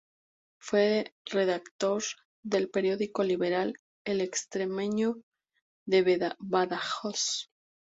Fue 0.57 1.13
redactor 1.25 2.01
del 2.41 2.71
periódico 2.71 3.23
liberal 3.23 3.75
"El 4.03 4.21
Extremeño" 4.21 5.17
de 5.85 6.33
Badajoz. 6.39 7.51